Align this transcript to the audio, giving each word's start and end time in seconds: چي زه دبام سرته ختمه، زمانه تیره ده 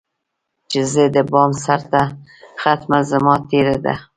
چي 0.69 0.79
زه 0.91 1.03
دبام 1.15 1.51
سرته 1.65 2.01
ختمه، 2.61 2.99
زمانه 3.11 3.45
تیره 3.49 3.75
ده 3.83 3.93